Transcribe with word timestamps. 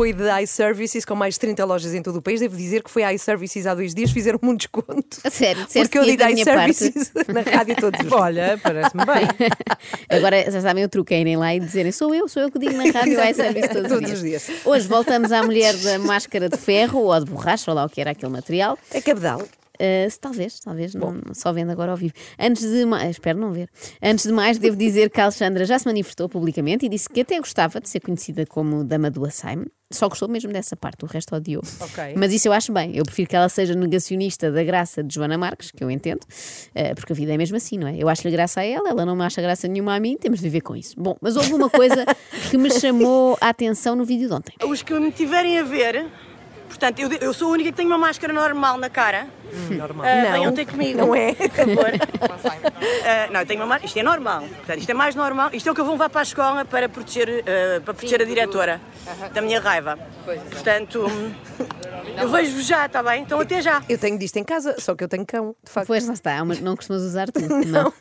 Apoio 0.00 0.14
de 0.14 0.42
iServices, 0.42 1.04
com 1.04 1.14
mais 1.14 1.34
de 1.34 1.40
30 1.40 1.62
lojas 1.66 1.94
em 1.94 2.02
todo 2.02 2.16
o 2.16 2.22
país, 2.22 2.40
devo 2.40 2.56
dizer 2.56 2.82
que 2.82 2.90
foi 2.90 3.02
a 3.02 3.12
iServices 3.12 3.66
há 3.66 3.74
dois 3.74 3.94
dias, 3.94 4.10
fizeram 4.10 4.38
um 4.42 4.56
desconto. 4.56 5.20
A 5.22 5.28
sério, 5.28 5.66
disseste 5.66 5.90
Porque 5.90 5.98
eu 5.98 6.04
digo 6.04 6.26
iServices 6.26 7.12
na 7.28 7.42
rádio 7.42 7.76
todos 7.76 8.00
os 8.00 8.06
dias. 8.06 8.20
Olha, 8.20 8.58
parece-me 8.62 9.04
bem. 9.04 9.26
Agora 10.08 10.50
já 10.50 10.60
sabem 10.62 10.84
o 10.84 10.88
truque 10.88 11.14
é 11.14 11.20
irem 11.20 11.36
lá 11.36 11.54
e 11.54 11.60
dizerem 11.60 11.92
sou 11.92 12.14
eu, 12.14 12.26
sou 12.28 12.42
eu 12.42 12.50
que 12.50 12.58
digo 12.58 12.72
na 12.72 12.90
rádio 12.90 13.14
vai 13.14 13.34
serviço 13.34 13.68
todos, 13.68 13.90
Todos 13.90 14.10
os 14.10 14.20
dias. 14.22 14.50
Hoje 14.64 14.88
voltamos 14.88 15.32
à 15.32 15.42
mulher 15.42 15.76
da 15.76 15.98
máscara 15.98 16.48
de 16.48 16.56
ferro 16.56 17.00
ou 17.00 17.20
de 17.22 17.30
borracha, 17.30 17.70
ou 17.70 17.74
lá 17.74 17.84
o 17.84 17.88
que 17.90 18.00
era 18.00 18.12
aquele 18.12 18.32
material. 18.32 18.78
É 18.90 19.02
cabedal. 19.02 19.42
Uh, 19.42 20.08
talvez, 20.18 20.60
talvez, 20.60 20.94
não, 20.94 21.20
só 21.34 21.52
vendo 21.52 21.72
agora 21.72 21.90
ao 21.90 21.96
vivo. 21.96 22.14
Antes 22.38 22.62
de 22.62 22.86
mais, 22.86 23.10
espero 23.10 23.38
não 23.38 23.52
ver. 23.52 23.68
Antes 24.02 24.26
de 24.26 24.32
mais, 24.32 24.58
devo 24.58 24.76
dizer 24.76 25.10
que 25.10 25.20
a 25.20 25.24
Alexandra 25.24 25.64
já 25.64 25.78
se 25.78 25.86
manifestou 25.86 26.28
publicamente 26.28 26.86
e 26.86 26.88
disse 26.88 27.08
que 27.08 27.20
até 27.20 27.38
gostava 27.38 27.80
de 27.80 27.88
ser 27.88 28.00
conhecida 28.00 28.46
como 28.46 28.84
Dama 28.84 29.10
do 29.10 29.24
Açaime. 29.24 29.66
Só 29.92 30.08
gostou 30.08 30.28
mesmo 30.28 30.52
dessa 30.52 30.76
parte, 30.76 31.04
o 31.04 31.08
resto 31.08 31.34
odiou. 31.34 31.62
Ok. 31.80 32.14
Mas 32.16 32.32
isso 32.32 32.46
eu 32.46 32.52
acho 32.52 32.72
bem. 32.72 32.96
Eu 32.96 33.04
prefiro 33.04 33.28
que 33.28 33.34
ela 33.34 33.48
seja 33.48 33.74
negacionista 33.74 34.50
da 34.50 34.62
graça 34.62 35.02
de 35.02 35.12
Joana 35.12 35.36
Marques, 35.36 35.72
que 35.72 35.82
eu 35.82 35.90
entendo, 35.90 36.20
uh, 36.22 36.94
porque 36.94 37.12
a 37.12 37.16
vida 37.16 37.34
é 37.34 37.36
mesmo 37.36 37.56
assim, 37.56 37.76
não 37.76 37.88
é? 37.88 37.96
Eu 37.98 38.08
acho-lhe 38.08 38.30
graça 38.30 38.60
a 38.60 38.64
ela, 38.64 38.88
ela 38.88 39.04
não 39.04 39.16
me 39.16 39.24
acha 39.24 39.42
graça 39.42 39.66
nenhuma 39.66 39.96
a 39.96 40.00
mim, 40.00 40.16
temos 40.16 40.38
de 40.38 40.44
viver 40.44 40.60
com 40.60 40.76
isso. 40.76 40.94
Bom, 40.96 41.16
mas 41.20 41.34
houve 41.34 41.52
uma 41.52 41.68
coisa 41.68 42.06
que 42.50 42.56
me 42.56 42.70
chamou 42.70 43.36
a 43.40 43.48
atenção 43.48 43.96
no 43.96 44.04
vídeo 44.04 44.28
de 44.28 44.34
ontem. 44.34 44.54
Os 44.64 44.80
que 44.80 44.94
me 44.94 45.10
tiverem 45.10 45.58
a 45.58 45.64
ver, 45.64 46.06
portanto, 46.68 47.00
eu, 47.00 47.12
eu 47.14 47.34
sou 47.34 47.48
a 47.48 47.50
única 47.50 47.70
que 47.70 47.76
tenho 47.76 47.88
uma 47.88 47.98
máscara 47.98 48.32
normal 48.32 48.78
na 48.78 48.88
cara. 48.88 49.26
Normal. 49.70 50.06
Ah, 50.06 50.22
Não, 50.24 50.32
venham 50.32 50.52
ter 50.54 50.66
comigo. 50.66 50.98
não 50.98 51.14
é. 51.14 51.32
Por 51.34 51.50
favor. 51.50 51.90
Ah, 53.04 53.28
não, 53.32 53.40
eu 53.40 53.46
tenho 53.46 53.64
uma. 53.64 53.78
Isto 53.78 53.98
é 53.98 54.02
normal. 54.02 54.40
Portanto, 54.42 54.78
isto 54.78 54.90
é 54.90 54.94
mais 54.94 55.14
normal. 55.14 55.50
Isto 55.52 55.68
é 55.68 55.72
o 55.72 55.74
que 55.74 55.80
eu 55.80 55.84
vou 55.84 55.94
levar 55.94 56.10
para 56.10 56.20
a 56.20 56.22
escola 56.22 56.64
para 56.64 56.88
proteger, 56.88 57.44
ah, 57.46 57.80
para 57.84 57.94
proteger 57.94 58.22
a 58.22 58.24
diretora 58.24 58.80
da 59.34 59.40
minha 59.42 59.60
raiva. 59.60 59.98
Portanto, 60.50 61.06
hum, 61.06 61.32
eu 62.20 62.28
vejo-vos 62.28 62.66
já, 62.66 62.86
está 62.86 63.02
bem? 63.02 63.22
Então 63.22 63.40
até 63.40 63.60
já. 63.60 63.82
Eu 63.88 63.98
tenho 63.98 64.18
disto 64.18 64.36
em 64.36 64.44
casa, 64.44 64.76
só 64.78 64.94
que 64.94 65.02
eu 65.02 65.08
tenho 65.08 65.24
cão, 65.26 65.54
de 65.64 65.70
facto. 65.70 65.86
Pois 65.86 66.06
lá 66.06 66.12
está, 66.14 66.44
mas 66.44 66.60
não 66.60 66.76
costumas 66.76 67.02
usar 67.02 67.28
tu. 67.30 67.40
Não. 67.70 67.92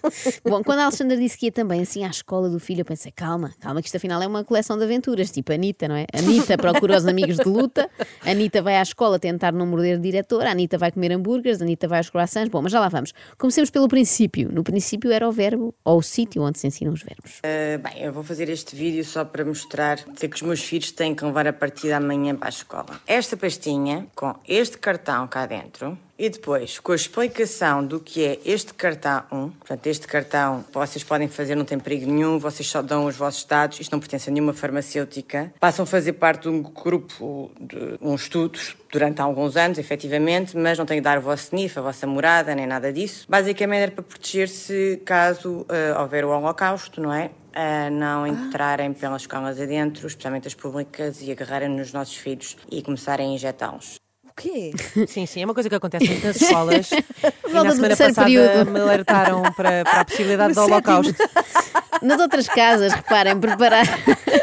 Bom, 0.47 0.63
quando 0.63 0.79
a 0.79 0.83
Alexandra 0.83 1.17
disse 1.17 1.37
que 1.37 1.47
ia 1.47 1.51
também 1.51 1.81
assim 1.81 2.03
à 2.03 2.09
escola 2.09 2.49
do 2.49 2.59
filho, 2.59 2.81
eu 2.81 2.85
pensei, 2.85 3.11
calma, 3.11 3.51
calma, 3.59 3.81
que 3.81 3.87
isto 3.87 3.97
afinal 3.97 4.21
é 4.21 4.27
uma 4.27 4.43
coleção 4.43 4.77
de 4.77 4.83
aventuras, 4.83 5.29
tipo 5.31 5.51
Anitta, 5.53 5.87
não 5.87 5.95
é? 5.95 6.05
Anitta 6.13 6.57
procura 6.57 6.97
os 6.97 7.05
amigos 7.05 7.37
de 7.37 7.47
luta, 7.47 7.89
Anitta 8.25 8.61
vai 8.61 8.77
à 8.77 8.81
escola 8.81 9.19
tentar 9.19 9.51
não 9.51 9.65
morder 9.65 9.97
o 9.97 10.01
diretor, 10.01 10.45
a 10.45 10.51
Anitta 10.51 10.77
vai 10.77 10.91
comer 10.91 11.11
hambúrgueres, 11.39 11.61
Anitta 11.61 11.87
vai 11.87 11.99
aos 11.99 12.09
croissants. 12.09 12.49
Bom, 12.49 12.61
mas 12.61 12.71
já 12.71 12.79
lá 12.79 12.89
vamos. 12.89 13.13
Comecemos 13.37 13.69
pelo 13.69 13.87
princípio. 13.87 14.51
No 14.51 14.63
princípio 14.63 15.11
era 15.11 15.27
o 15.27 15.31
verbo 15.31 15.73
ou 15.83 15.99
o 15.99 16.03
sítio 16.03 16.43
onde 16.43 16.59
se 16.59 16.67
ensinam 16.67 16.93
os 16.93 17.01
verbos. 17.01 17.39
Ah, 17.43 17.77
bem, 17.77 18.03
eu 18.03 18.13
vou 18.13 18.23
fazer 18.23 18.49
este 18.49 18.75
vídeo 18.75 19.03
só 19.03 19.25
para 19.25 19.43
mostrar 19.43 19.97
que 20.03 20.35
os 20.35 20.41
meus 20.41 20.63
filhos 20.63 20.91
têm 20.91 21.15
que 21.15 21.23
levar 21.23 21.47
a 21.47 21.53
partir 21.53 21.87
de 21.87 21.93
amanhã 21.93 22.35
para 22.35 22.47
a 22.47 22.49
escola. 22.49 23.01
Esta 23.07 23.35
pastinha 23.35 24.07
com 24.15 24.35
este 24.47 24.77
cartão 24.77 25.27
cá 25.27 25.45
dentro 25.45 25.97
e 26.19 26.29
depois 26.29 26.77
com 26.79 26.91
a 26.91 26.95
explicação 26.95 27.83
do 27.83 27.97
que 28.01 28.25
é 28.25 28.39
este 28.45 28.73
cartão 28.73 29.23
1. 29.31 29.49
Portanto, 29.51 29.87
este 29.87 30.05
cartão 30.05 30.65
vocês 30.73 31.01
podem 31.01 31.29
fazer, 31.29 31.55
não 31.55 31.63
tem 31.63 31.79
perigo 31.79 32.11
nenhum, 32.11 32.37
vocês 32.37 32.67
só 32.67 32.81
dão 32.81 33.05
os 33.05 33.15
vossos 33.15 33.45
dados, 33.45 33.79
isto 33.79 33.91
não 33.93 33.99
pertence 34.01 34.29
a 34.29 34.33
nenhuma 34.33 34.53
farmacêutica. 34.53 35.53
Passam 35.61 35.83
a 35.83 35.85
fazer 35.85 36.13
parte 36.13 36.43
de 36.43 36.49
um 36.49 36.61
grupo 36.61 37.49
de 37.57 37.97
um 38.01 38.13
estudo 38.15 38.59
durante 38.91 39.21
alguns 39.21 39.55
anos, 39.55 39.77
efetivamente, 39.77 40.57
mas 40.57 40.77
não 40.77 40.85
têm 40.85 40.97
que 40.97 41.03
dar 41.03 41.17
o 41.17 41.21
vosso 41.21 41.55
NIF, 41.55 41.79
a 41.79 41.81
vossa 41.81 42.05
morada, 42.05 42.53
nem 42.53 42.67
nada 42.67 42.91
disso. 42.91 43.25
Basicamente 43.29 43.83
era 43.83 43.91
para 43.91 44.03
proteger-se 44.03 45.01
caso 45.05 45.65
ah, 45.69 46.01
houver 46.01 46.25
o 46.25 46.29
holocausto, 46.29 46.99
não 46.99 47.13
é? 47.13 47.31
a 47.53 47.89
não 47.89 48.27
entrarem 48.27 48.93
pelas 48.93 49.23
escolas 49.23 49.59
adentro, 49.59 50.05
especialmente 50.07 50.47
as 50.47 50.53
públicas, 50.53 51.21
e 51.21 51.31
agarrarem 51.31 51.69
nos 51.69 51.91
nossos 51.91 52.15
filhos 52.15 52.55
e 52.71 52.81
começarem 52.81 53.31
a 53.31 53.33
injetá-los. 53.33 53.99
Quê? 54.39 54.71
Sim, 55.07 55.25
sim, 55.25 55.41
é 55.41 55.45
uma 55.45 55.53
coisa 55.53 55.67
que 55.69 55.75
acontece 55.75 56.07
muito 56.07 56.25
nas 56.25 56.35
escolas. 56.41 56.89
e 56.91 57.51
Volta 57.51 57.63
na 57.63 57.63
do 57.63 57.75
semana 57.75 57.87
terceiro 57.89 58.13
passada 58.15 58.25
período. 58.25 58.71
me 58.71 58.79
alertaram 58.79 59.41
para, 59.53 59.83
para 59.83 60.01
a 60.01 60.05
possibilidade 60.05 60.53
do 60.53 60.59
No 60.61 60.65
holocausto. 60.65 61.13
Nas 62.01 62.21
outras 62.21 62.47
casas, 62.47 62.93
reparem, 62.93 63.37
preparar. 63.37 63.85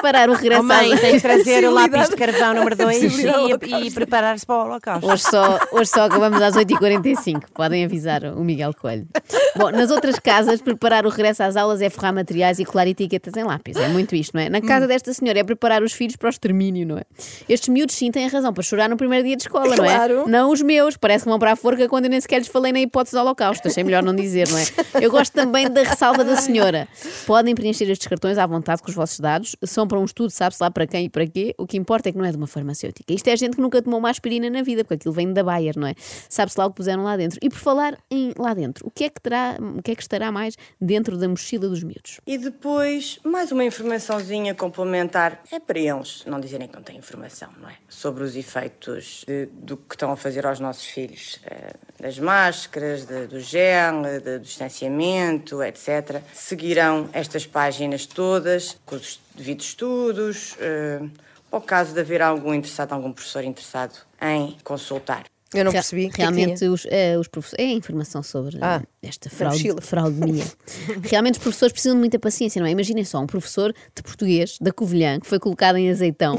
Preparar 0.00 0.30
o 0.30 0.32
regresso 0.34 0.60
Oh, 0.62 0.64
mãe, 0.64 0.92
às- 0.94 1.00
tem 1.00 1.12
que 1.14 1.20
trazer 1.20 1.64
o 1.68 1.72
lápis 1.72 2.08
de 2.08 2.16
carvão 2.16 2.54
número 2.54 2.74
2 2.74 2.98
Possibilidade 3.02 3.58
do 3.58 3.66
e, 3.66 3.86
e 3.86 3.90
preparar-se 3.90 4.46
para 4.46 4.56
o 4.56 4.64
holocausto. 4.64 5.06
Hoje 5.10 5.22
só, 5.24 5.58
hoje 5.72 5.90
só 5.90 6.04
acabamos 6.04 6.40
às 6.40 6.54
8h45. 6.56 7.42
Podem 7.54 7.84
avisar 7.84 8.24
o 8.24 8.42
Miguel 8.42 8.72
Coelho. 8.74 9.06
Bom, 9.56 9.70
nas 9.70 9.90
outras 9.90 10.18
casas, 10.18 10.62
preparar 10.62 11.04
o 11.04 11.10
regresso 11.10 11.42
às 11.42 11.54
aulas 11.56 11.82
é 11.82 11.90
forrar 11.90 12.14
materiais 12.14 12.58
e 12.58 12.64
colar 12.64 12.86
etiquetas 12.86 13.34
em 13.36 13.44
lápis. 13.44 13.76
É 13.76 13.88
muito 13.88 14.14
isto, 14.14 14.32
não 14.34 14.40
é? 14.42 14.48
Na 14.48 14.60
casa 14.62 14.86
desta 14.86 15.12
senhora 15.12 15.38
é 15.38 15.44
preparar 15.44 15.82
os 15.82 15.92
filhos 15.92 16.16
para 16.16 16.28
o 16.28 16.30
extermínio, 16.30 16.86
não 16.86 16.96
é? 16.98 17.02
Estes 17.48 17.68
miúdos 17.68 17.94
sim 17.94 18.10
têm 18.10 18.26
razão 18.26 18.52
para 18.54 18.62
chorar 18.62 18.88
no 18.88 18.96
primeiro 18.96 19.26
dia 19.26 19.36
de 19.36 19.42
escola, 19.42 19.76
não 19.76 19.84
é? 19.84 19.88
Claro. 19.94 20.24
Não 20.28 20.50
os 20.50 20.62
meus, 20.62 20.96
parece 20.96 21.24
que 21.24 21.30
vão 21.30 21.38
para 21.38 21.52
a 21.52 21.56
forca 21.56 21.86
quando 21.88 22.04
eu 22.06 22.10
nem 22.10 22.20
sequer 22.20 22.38
lhes 22.38 22.48
falei 22.48 22.72
na 22.72 22.80
hipótese 22.80 23.14
do 23.16 23.20
holocausto. 23.20 23.68
Achei 23.68 23.84
melhor 23.84 24.02
não 24.02 24.14
dizer, 24.14 24.48
não 24.48 24.58
é? 24.58 24.64
Eu 25.00 25.10
gosto 25.10 25.32
também 25.32 25.68
da 25.70 25.82
ressalva 25.82 26.24
da 26.24 26.36
senhora. 26.36 26.88
Podem 27.26 27.54
preencher 27.54 27.84
estes 27.90 28.06
cartões 28.08 28.38
à 28.38 28.46
vontade 28.46 28.82
com 28.82 28.88
os 28.88 28.94
vossos 28.94 29.20
dados. 29.20 29.56
São 29.64 29.86
para 29.90 29.98
um 29.98 30.04
estudo, 30.04 30.30
sabe-se 30.30 30.62
lá 30.62 30.70
para 30.70 30.86
quem 30.86 31.06
e 31.06 31.08
para 31.10 31.26
quê. 31.26 31.52
O 31.58 31.66
que 31.66 31.76
importa 31.76 32.08
é 32.08 32.12
que 32.12 32.16
não 32.18 32.24
é 32.24 32.30
de 32.30 32.36
uma 32.36 32.46
farmacêutica. 32.46 33.12
Isto 33.12 33.26
é 33.28 33.36
gente 33.36 33.56
que 33.56 33.60
nunca 33.60 33.82
tomou 33.82 33.98
uma 33.98 34.08
aspirina 34.08 34.48
na 34.48 34.62
vida, 34.62 34.84
porque 34.84 34.94
aquilo 34.94 35.12
vem 35.12 35.32
da 35.32 35.42
Bayer, 35.42 35.76
não 35.76 35.88
é? 35.88 35.94
Sabe-se 36.28 36.56
lá 36.58 36.66
o 36.66 36.70
que 36.70 36.76
puseram 36.76 37.02
lá 37.02 37.16
dentro. 37.16 37.38
E 37.42 37.50
por 37.50 37.58
falar 37.58 37.98
em 38.08 38.32
lá 38.38 38.54
dentro, 38.54 38.86
o 38.86 38.90
que 38.90 39.02
é 39.04 39.10
que 39.10 39.20
terá, 39.20 39.58
o 39.60 39.82
que 39.82 39.90
é 39.90 39.94
que 39.96 40.02
estará 40.02 40.30
mais 40.30 40.54
dentro 40.80 41.18
da 41.18 41.28
mochila 41.28 41.68
dos 41.68 41.82
miúdos? 41.82 42.20
E 42.24 42.38
depois, 42.38 43.18
mais 43.24 43.50
uma 43.50 43.64
informaçãozinha 43.64 44.54
complementar. 44.54 45.42
É 45.50 45.58
para 45.58 45.78
eles 45.80 46.24
não 46.24 46.38
dizerem 46.38 46.68
que 46.68 46.74
não 46.76 46.82
têm 46.82 46.96
informação, 46.98 47.48
não 47.60 47.68
é? 47.68 47.74
Sobre 47.88 48.22
os 48.22 48.36
efeitos 48.36 49.24
de- 49.26 49.46
do 49.46 49.76
que 49.76 49.94
estão 49.96 50.12
a 50.12 50.16
fazer 50.16 50.46
aos 50.46 50.60
nossos 50.60 50.84
filhos. 50.86 51.40
eh, 51.46 51.72
das 52.00 52.18
máscaras, 52.18 53.04
de- 53.04 53.26
do 53.26 53.40
gel, 53.40 54.02
de- 54.02 54.20
do 54.20 54.38
distanciamento, 54.40 55.62
etc. 55.62 56.22
Seguirão 56.32 57.08
estas 57.12 57.46
páginas 57.46 58.06
todas, 58.06 58.78
com 58.86 58.96
os 58.96 59.20
devidos 59.34 59.74
estudos, 59.80 60.56
ao 61.50 61.60
caso 61.60 61.94
de 61.94 62.00
haver 62.00 62.20
algum 62.20 62.52
interessado, 62.52 62.92
algum 62.92 63.12
professor 63.12 63.42
interessado 63.44 63.94
em 64.20 64.56
consultar. 64.62 65.24
Eu 65.52 65.64
não 65.64 65.72
percebi. 65.72 66.06
O 66.06 66.10
que 66.10 66.22
é 66.22 66.26
que 66.26 66.32
Realmente, 66.32 66.58
tinha? 66.58 66.70
os, 66.70 66.86
eh, 66.88 67.18
os 67.18 67.26
professores. 67.26 67.64
É 67.66 67.72
informação 67.72 68.22
sobre 68.22 68.56
eh, 68.56 68.60
Ah, 68.62 68.82
esta 69.02 69.30
fraude, 69.30 69.56
mochila. 69.56 69.80
fraudemia. 69.80 70.44
Realmente, 71.08 71.34
os 71.34 71.38
professores 71.38 71.72
precisam 71.72 71.96
de 71.96 72.00
muita 72.00 72.18
paciência, 72.18 72.60
não 72.60 72.68
é? 72.68 72.70
Imaginem 72.70 73.02
só, 73.02 73.18
um 73.18 73.26
professor 73.26 73.72
de 73.94 74.02
português 74.02 74.58
da 74.60 74.72
Covilhã 74.72 75.18
que 75.18 75.26
foi 75.26 75.38
colocado 75.38 75.76
em 75.76 75.90
azeitão 75.90 76.36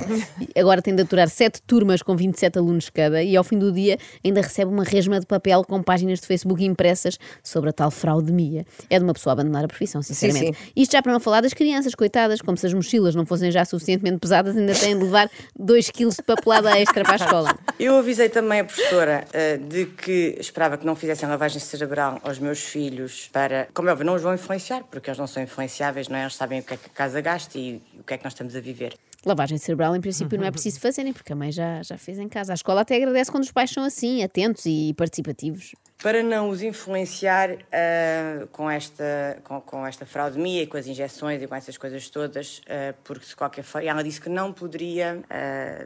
e 0.55 0.59
agora 0.59 0.81
tem 0.81 0.95
de 0.95 1.01
aturar 1.01 1.27
sete 1.27 1.59
turmas 1.63 2.03
com 2.03 2.15
27 2.15 2.59
alunos 2.59 2.89
cada 2.89 3.23
e 3.23 3.35
ao 3.35 3.43
fim 3.43 3.57
do 3.57 3.71
dia 3.71 3.97
ainda 4.23 4.41
recebe 4.41 4.71
uma 4.71 4.83
resma 4.83 5.19
de 5.19 5.25
papel 5.25 5.63
com 5.63 5.81
páginas 5.81 6.19
de 6.19 6.27
Facebook 6.27 6.63
impressas 6.63 7.17
sobre 7.43 7.71
a 7.71 7.73
tal 7.73 7.89
fraudemia. 7.89 8.63
É 8.89 8.99
de 8.99 9.03
uma 9.03 9.13
pessoa 9.13 9.33
abandonar 9.33 9.65
a 9.65 9.67
profissão, 9.67 10.03
sinceramente. 10.03 10.57
Isto 10.75 10.91
já 10.91 11.01
para 11.01 11.13
não 11.13 11.19
falar 11.19 11.41
das 11.41 11.53
crianças, 11.53 11.95
coitadas, 11.95 12.41
como 12.41 12.57
se 12.57 12.67
as 12.67 12.73
mochilas 12.73 13.15
não 13.15 13.25
fossem 13.25 13.49
já 13.49 13.65
suficientemente 13.65 14.19
pesadas, 14.19 14.55
ainda 14.55 14.75
têm 14.75 14.95
de 14.97 15.03
levar 15.03 15.29
2 15.57 15.89
quilos 15.89 16.15
de 16.15 16.23
papelada 16.23 16.77
extra 16.77 17.03
para 17.03 17.13
a 17.13 17.15
escola. 17.15 17.59
Eu 17.79 17.97
avisei 17.97 18.29
também 18.29 18.59
a 18.59 18.63
professora 18.65 19.25
eh, 19.33 19.57
de 19.57 19.85
que 19.85 20.37
esperava 20.39 20.77
que 20.77 20.85
não 20.85 20.95
fizessem 20.95 21.27
lavagem 21.27 21.59
cerebral 21.59 22.19
aos 22.23 22.37
meus 22.37 22.50
filhos 22.59 23.29
para, 23.31 23.67
como 23.73 23.89
é 23.89 23.91
óbvio, 23.91 24.05
não 24.05 24.15
os 24.15 24.21
vão 24.21 24.33
influenciar, 24.33 24.83
porque 24.83 25.09
eles 25.09 25.17
não 25.17 25.27
são 25.27 25.41
influenciáveis, 25.41 26.07
não 26.07 26.17
é? 26.17 26.21
Eles 26.23 26.35
sabem 26.35 26.59
o 26.59 26.63
que 26.63 26.73
é 26.73 26.77
que 26.77 26.87
a 26.87 26.89
casa 26.89 27.21
gasta 27.21 27.57
e 27.57 27.81
o 27.99 28.03
que 28.03 28.13
é 28.13 28.17
que 28.17 28.23
nós 28.23 28.33
estamos 28.33 28.55
a 28.55 28.59
viver. 28.59 28.97
Lavagem 29.23 29.57
cerebral, 29.59 29.95
em 29.95 30.01
princípio, 30.01 30.37
não 30.37 30.45
é 30.45 30.51
preciso 30.51 30.79
fazerem, 30.79 31.13
porque 31.13 31.31
a 31.31 31.35
mãe 31.35 31.51
já, 31.51 31.83
já 31.83 31.95
fez 31.95 32.17
em 32.17 32.27
casa. 32.27 32.53
A 32.53 32.55
escola 32.55 32.81
até 32.81 32.95
agradece 32.95 33.29
quando 33.29 33.43
os 33.43 33.51
pais 33.51 33.69
são 33.69 33.83
assim, 33.83 34.23
atentos 34.23 34.65
e 34.65 34.95
participativos. 34.97 35.75
Para 36.01 36.23
não 36.23 36.49
os 36.49 36.63
influenciar 36.63 37.51
eh, 37.71 38.47
com, 38.51 38.67
esta, 38.67 39.37
com, 39.43 39.61
com 39.61 39.85
esta 39.85 40.07
fraudemia 40.07 40.63
e 40.63 40.67
com 40.67 40.75
as 40.75 40.87
injeções 40.87 41.39
e 41.39 41.45
com 41.45 41.53
essas 41.53 41.77
coisas 41.77 42.09
todas, 42.09 42.61
eh, 42.65 42.95
porque 43.03 43.23
se 43.27 43.35
qualquer 43.35 43.61
forma. 43.63 43.87
Ela 43.87 44.03
disse 44.03 44.19
que 44.19 44.29
não 44.29 44.51
poderia. 44.51 45.21
eh, 45.29 45.85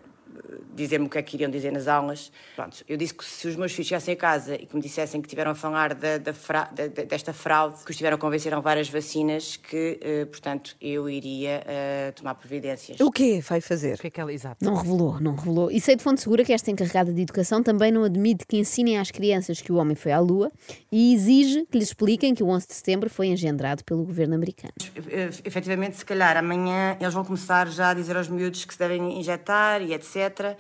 dizer-me 0.76 1.06
o 1.08 1.10
que 1.10 1.18
é 1.18 1.22
que 1.24 1.36
iriam 1.38 1.50
dizer 1.50 1.72
nas 1.72 1.88
aulas. 1.88 2.32
Pronto, 2.56 2.84
eu 2.88 2.98
disse 2.98 3.14
que 3.14 3.24
se 3.24 3.48
os 3.48 3.56
meus 3.56 3.72
filhos 3.72 3.88
chegassem 3.88 4.14
a 4.14 4.18
casa 4.18 4.56
e 4.56 4.66
que 4.66 4.76
me 4.76 4.82
dissessem 4.82 5.22
que 5.22 5.28
tiveram 5.28 5.52
a 5.52 5.56
falar 5.56 5.94
da, 5.94 6.18
da 6.18 6.34
fra- 6.34 6.70
da- 6.76 6.88
da- 6.88 7.04
desta 7.04 7.34
fraude, 7.34 7.84
que 7.84 7.92
os 7.92 7.98
tiveram 7.98 8.16
a 8.16 8.20
convencer 8.20 8.54
a 8.54 8.60
várias 8.60 8.90
vacinas, 8.90 9.58
que, 9.58 10.00
eh, 10.02 10.26
portanto, 10.26 10.76
eu 10.82 11.10
iria 11.10 11.64
eh, 11.66 12.12
tomar 12.16 12.36
providências. 12.36 13.00
O 13.00 13.12
quê 13.12 13.42
vai 13.48 13.62
fazer? 13.62 13.96
O 13.96 13.98
que 14.00 14.08
é 14.08 14.10
que 14.10 14.20
ela, 14.22 14.34
exato. 14.34 14.64
Não 14.64 14.76
revelou, 14.76 15.20
não 15.20 15.36
revelou. 15.36 15.72
E 15.72 15.80
sei 15.80 15.96
de 15.96 16.04
fonte 16.04 16.22
segura 16.22 16.44
que 16.44 16.52
esta 16.54 16.70
encarregada 16.70 17.14
de 17.14 17.22
educação 17.22 17.64
também 17.64 17.92
não 17.92 18.04
admite 18.04 18.46
que 18.46 18.58
ensinem 18.58 18.98
às 19.00 19.12
crianças 19.12 19.62
que 19.62 19.72
o 19.72 19.76
homem 19.76 19.96
foi 19.96 20.12
à 20.12 20.20
Lua 20.20 20.52
e 20.92 21.14
exige 21.14 21.66
que 21.72 21.78
lhes 21.78 21.88
expliquem 21.90 22.34
que 22.36 22.44
o 22.44 22.48
11 22.48 22.68
de 22.68 22.74
setembro 22.74 23.10
foi 23.10 23.28
engendrado 23.28 23.84
pelo 23.84 24.04
governo 24.04 24.36
americano. 24.36 24.74
Eh, 25.10 25.30
Efetivamente, 25.46 25.98
se 25.98 26.06
calhar 26.06 26.36
amanhã 26.38 26.98
eles 27.00 27.14
vão 27.14 27.24
começar 27.24 27.68
já 27.70 27.90
a 27.92 27.94
dizer 27.94 28.18
aos 28.18 28.28
miúdos 28.28 28.66
que 28.66 28.74
se 28.74 28.80
devem 28.80 29.20
injetar 29.20 29.82
e 29.82 29.94
etc. 29.94 30.58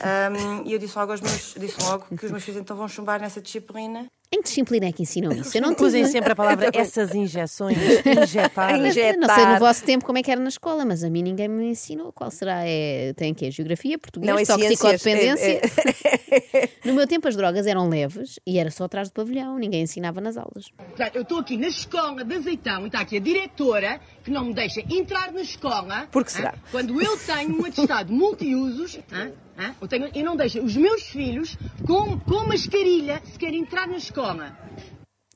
Ahm, 0.00 0.62
E 0.66 0.72
eu 0.72 0.78
disse 0.78 0.98
logo, 0.98 1.12
meus, 1.12 1.54
disse 1.58 1.80
logo 1.82 2.16
que 2.16 2.26
os 2.26 2.30
meus 2.30 2.44
filhos 2.44 2.60
então 2.60 2.76
vão 2.76 2.88
chumbar 2.88 3.20
nessa 3.20 3.40
disciplina. 3.40 4.06
Em 4.30 4.42
que 4.42 4.48
disciplina 4.48 4.86
é 4.86 4.92
que 4.92 5.02
ensinam 5.02 5.32
isso? 5.32 5.56
Eu 5.56 5.62
não 5.62 5.74
tive. 5.74 5.86
Usem 5.86 6.04
sempre 6.06 6.32
a 6.32 6.36
palavra 6.36 6.70
essas 6.74 7.14
injeções, 7.14 7.78
injetar. 8.04 8.78
Injetar. 8.78 9.16
Não 9.16 9.34
sei 9.34 9.46
no 9.46 9.58
vosso 9.58 9.84
tempo 9.84 10.04
como 10.04 10.18
é 10.18 10.22
que 10.22 10.30
era 10.30 10.40
na 10.40 10.48
escola, 10.48 10.84
mas 10.84 11.02
a 11.02 11.08
mim 11.08 11.22
ninguém 11.22 11.48
me 11.48 11.70
ensinou. 11.70 12.12
Qual 12.12 12.30
será? 12.30 12.60
É, 12.64 13.14
tem 13.14 13.32
que 13.32 13.50
Geografia, 13.50 13.98
português, 13.98 14.30
Não, 14.30 14.38
é 14.38 14.44
toxicodependência. 14.44 15.60
É- 15.62 16.68
No 16.84 16.94
meu 16.94 17.06
tempo 17.06 17.26
as 17.28 17.36
drogas 17.36 17.66
eram 17.66 17.88
leves 17.88 18.38
e 18.46 18.58
era 18.58 18.70
só 18.70 18.84
atrás 18.84 19.08
do 19.08 19.12
pavilhão, 19.12 19.58
ninguém 19.58 19.82
ensinava 19.82 20.20
nas 20.20 20.36
aulas. 20.36 20.70
Portanto, 20.76 21.16
eu 21.16 21.22
estou 21.22 21.38
aqui 21.38 21.56
na 21.56 21.68
escola 21.68 22.24
de 22.24 22.34
Azeitão 22.34 22.84
e 22.84 22.86
está 22.86 23.00
aqui 23.00 23.16
a 23.16 23.20
diretora 23.20 24.00
que 24.24 24.30
não 24.30 24.44
me 24.46 24.54
deixa 24.54 24.80
entrar 24.90 25.32
na 25.32 25.40
escola. 25.42 26.06
Por 26.10 26.24
que 26.24 26.32
será? 26.32 26.50
hã? 26.50 26.58
Quando 26.70 27.00
eu 27.02 27.16
tenho 27.18 27.60
um 27.60 27.64
atestado 27.64 28.12
multiusos 28.12 28.98
hã? 29.12 29.32
Eu 29.80 29.88
tenho, 29.88 30.10
e 30.14 30.22
não 30.22 30.36
deixa 30.36 30.60
os 30.60 30.76
meus 30.76 31.02
filhos 31.02 31.56
com, 31.86 32.18
com 32.20 32.46
mascarilha 32.46 33.20
sequer 33.24 33.54
entrar 33.54 33.88
na 33.88 33.96
escola. 33.96 34.56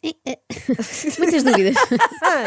Muitas 1.19 1.45
dúvidas. 1.45 1.77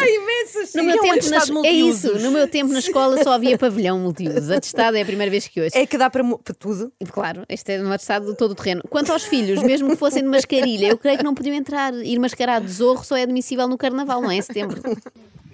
imensas. 0.04 0.74
No 0.76 0.84
meu 0.84 0.96
é 0.96 1.00
tempo 1.00 1.30
na, 1.30 1.38
atestado 1.38 1.66
é 1.66 1.72
isso, 1.72 2.20
no 2.20 2.32
meu 2.32 2.48
tempo 2.50 2.74
na 2.74 2.80
escola 2.80 3.24
só 3.24 3.32
havia 3.32 3.58
pavilhão 3.58 3.98
multiusos. 3.98 4.52
Atestado 4.52 4.98
é 4.98 5.02
a 5.02 5.06
primeira 5.06 5.32
vez 5.32 5.48
que 5.48 5.62
ouço. 5.62 5.78
É 5.78 5.86
que 5.86 5.98
dá 5.98 6.10
para, 6.10 6.24
para 6.38 6.54
tudo. 6.54 6.92
Claro, 7.10 7.46
este 7.48 7.74
é 7.74 7.82
um 7.82 7.92
atestado 7.94 8.26
de 8.26 8.38
todo 8.38 8.52
o 8.52 8.56
terreno. 8.56 8.84
Quanto 8.90 9.14
aos 9.14 9.24
filhos, 9.24 9.64
mesmo 9.64 9.90
que 9.90 9.96
fossem 9.96 10.22
de 10.22 10.28
mascarilha, 10.28 10.88
eu 10.88 10.98
creio 10.98 11.18
que 11.18 11.24
não 11.24 11.34
podiam 11.34 11.56
entrar. 11.56 11.94
Ir 11.94 12.20
mascarado 12.20 12.66
de 12.66 12.74
zorro 12.74 13.06
só 13.06 13.16
é 13.16 13.24
admissível 13.24 13.70
no 13.70 13.78
carnaval, 13.78 14.22
não 14.22 14.32
é 14.32 14.36
em 14.36 14.42
setembro. 14.42 14.82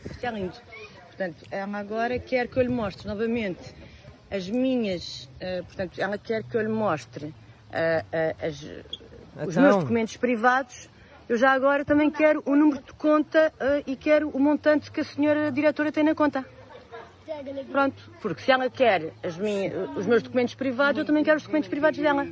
Isto 0.09 0.25
é 0.25 0.31
lindo. 0.31 0.53
Portanto, 1.05 1.45
ela 1.51 1.77
agora 1.77 2.17
quer 2.17 2.47
que 2.47 2.57
eu 2.57 2.63
lhe 2.63 2.69
mostre 2.69 3.07
novamente 3.07 3.59
as 4.31 4.49
minhas. 4.49 5.29
eh, 5.39 5.61
portanto, 5.63 5.99
ela 5.99 6.17
quer 6.17 6.43
que 6.43 6.55
eu 6.55 6.61
lhe 6.61 6.67
mostre 6.69 7.33
eh, 7.71 8.03
as- 8.41 8.61
os 9.47 9.49
Então. 9.55 9.63
meus 9.63 9.75
documentos 9.77 10.17
privados. 10.17 10.89
Eu 11.29 11.37
já 11.37 11.51
agora 11.51 11.85
também 11.85 12.09
quero 12.11 12.41
o 12.45 12.55
número 12.55 12.81
de 12.81 12.91
conta 12.93 13.53
e 13.87 13.95
quero 13.95 14.29
o 14.29 14.39
montante 14.39 14.91
que 14.91 14.99
a 14.99 15.03
senhora 15.05 15.49
diretora 15.51 15.89
tem 15.91 16.03
na 16.03 16.13
conta. 16.13 16.43
Pronto, 17.71 18.11
porque 18.21 18.41
se 18.41 18.51
ela 18.51 18.69
quer 18.69 19.13
minhas- 19.39 19.73
os 19.95 20.05
meus 20.05 20.21
documentos 20.21 20.53
privados, 20.55 20.99
eu 20.99 21.05
também 21.05 21.23
quero 21.23 21.37
os 21.37 21.43
documentos 21.43 21.69
privados 21.69 21.97
dela. 21.99 22.27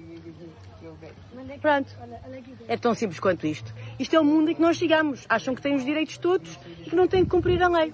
Pronto. 1.62 1.95
É 2.68 2.75
tão 2.78 2.94
simples 2.94 3.19
quanto 3.19 3.48
isto. 3.48 3.74
Isto 3.98 4.16
é 4.16 4.19
o 4.19 4.24
mundo 4.25 4.52
em 4.52 4.56
que 4.56 4.62
nós 4.62 4.75
chegamos. 4.78 5.25
Acham 5.30 5.56
que 5.56 5.62
têm 5.62 5.75
os 5.75 5.86
direitos 5.86 6.18
todos 6.18 6.60
e 6.86 6.90
que 6.90 6.95
não 6.95 7.07
têm 7.07 7.24
que 7.24 7.30
cumprir 7.30 7.62
a 7.63 7.69
lei. 7.69 7.94